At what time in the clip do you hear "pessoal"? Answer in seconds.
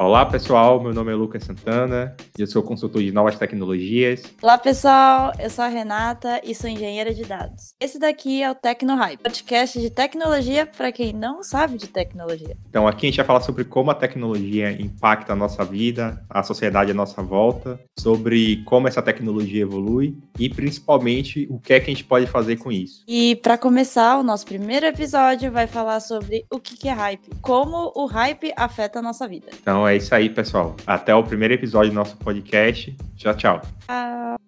0.24-0.80, 4.56-5.32, 30.28-30.76